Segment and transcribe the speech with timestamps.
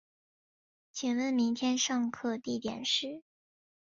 [0.91, 3.21] 请问明天上课地点是